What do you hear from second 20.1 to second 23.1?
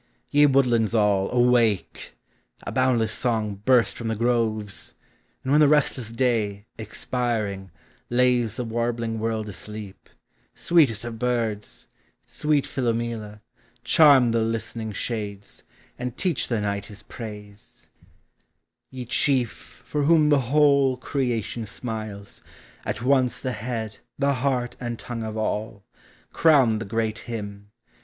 the whole creation smiles, At